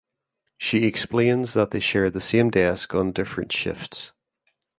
She 0.57 0.85
explains 0.85 1.53
that 1.53 1.69
they 1.69 1.79
share 1.79 2.09
the 2.09 2.19
same 2.21 2.49
desk 2.49 2.95
on 2.95 3.11
different 3.11 3.51
shifts. 3.51 4.13